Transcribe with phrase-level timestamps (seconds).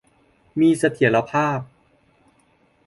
[0.59, 1.59] มีเสถียรภาพ